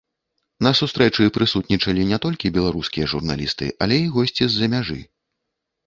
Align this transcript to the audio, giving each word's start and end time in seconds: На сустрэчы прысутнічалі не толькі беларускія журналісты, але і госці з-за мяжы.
На 0.67 0.71
сустрэчы 0.79 1.23
прысутнічалі 1.35 2.07
не 2.13 2.19
толькі 2.25 2.53
беларускія 2.57 3.13
журналісты, 3.17 3.71
але 3.87 3.95
і 4.09 4.13
госці 4.19 4.43
з-за 4.53 4.67
мяжы. 4.77 4.99